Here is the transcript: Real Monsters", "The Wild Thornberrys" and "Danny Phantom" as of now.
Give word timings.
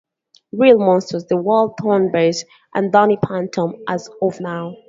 Real 0.51 0.79
Monsters", 0.79 1.25
"The 1.27 1.37
Wild 1.37 1.77
Thornberrys" 1.77 2.43
and 2.73 2.91
"Danny 2.91 3.19
Phantom" 3.23 3.75
as 3.87 4.09
of 4.19 4.39
now. 4.41 4.73